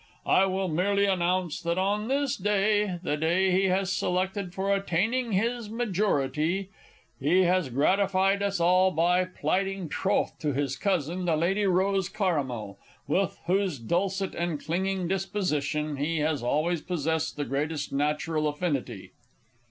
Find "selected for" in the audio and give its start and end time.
3.91-4.73